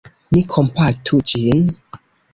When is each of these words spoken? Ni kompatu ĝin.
Ni 0.35 0.39
kompatu 0.53 1.21
ĝin. 1.33 1.63